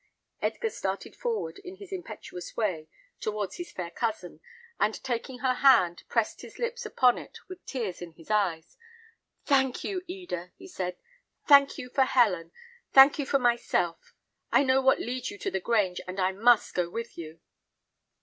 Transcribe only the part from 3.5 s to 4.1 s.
his fair